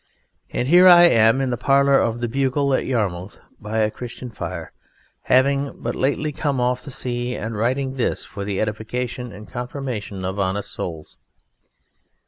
[0.49, 4.31] And here I am in the parlour of the "Bugle" at Yarmouth, by a Christian
[4.31, 4.71] fire,
[5.25, 10.25] having but lately come off the sea and writing this for the edification and confirmation
[10.25, 11.19] of honest souls.